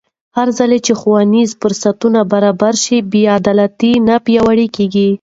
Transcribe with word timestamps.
هرځل 0.37 0.71
چې 0.85 0.91
ښوونیز 0.99 1.49
فرصتونه 1.61 2.19
برابر 2.33 2.73
شي، 2.83 2.97
بې 3.11 3.23
عدالتي 3.37 3.91
نه 4.07 4.15
پیاوړې 4.25 4.67
کېږي. 4.75 5.07